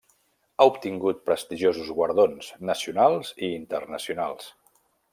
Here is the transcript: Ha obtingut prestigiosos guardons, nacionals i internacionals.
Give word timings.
Ha 0.55 0.65
obtingut 0.71 1.19
prestigiosos 1.27 1.93
guardons, 1.99 2.49
nacionals 2.73 3.33
i 3.49 3.55
internacionals. 3.63 4.53